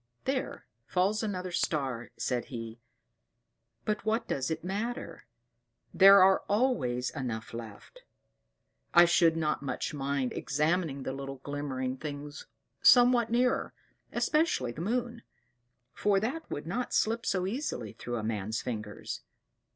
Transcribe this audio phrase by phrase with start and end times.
[0.23, 2.79] "There falls another star," said he:
[3.85, 5.27] "but what does it matter;
[5.93, 8.01] there are always enough left.
[8.95, 12.47] I should not much mind examining the little glimmering things
[12.81, 13.75] somewhat nearer,
[14.11, 15.21] especially the moon;
[15.93, 19.21] for that would not slip so easily through a man's fingers.